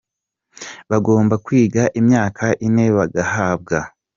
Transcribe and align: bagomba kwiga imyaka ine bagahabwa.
bagomba 0.89 1.33
kwiga 1.45 1.83
imyaka 1.99 2.45
ine 2.67 2.85
bagahabwa. 2.95 3.77